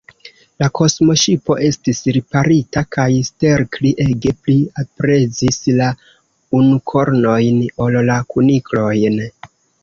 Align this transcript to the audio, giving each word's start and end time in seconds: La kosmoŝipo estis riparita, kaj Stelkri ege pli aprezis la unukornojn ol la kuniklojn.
La 0.61 0.67
kosmoŝipo 0.77 1.57
estis 1.65 1.99
riparita, 2.15 2.81
kaj 2.95 3.05
Stelkri 3.27 3.91
ege 4.05 4.33
pli 4.47 4.55
aprezis 4.85 5.61
la 5.83 5.91
unukornojn 6.61 7.61
ol 7.87 8.01
la 8.09 8.17
kuniklojn. 8.33 9.23